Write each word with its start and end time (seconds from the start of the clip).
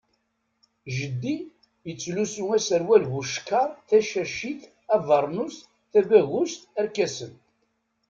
Jeddi 0.95 1.35
yettlusu 1.87 2.43
aserwal 2.55 3.03
bucekkaṛ, 3.11 3.67
tacacit, 3.87 4.61
abernus, 4.95 5.55
tabagust, 5.91 6.61
arkasen. 6.79 7.33